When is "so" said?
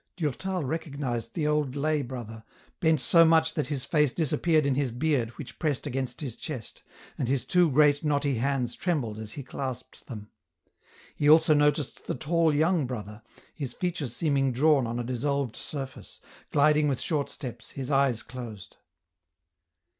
2.99-3.23